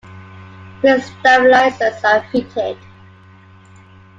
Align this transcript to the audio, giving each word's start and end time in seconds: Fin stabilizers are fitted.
Fin 0.81 0.99
stabilizers 0.99 2.03
are 2.03 2.25
fitted. 2.31 2.75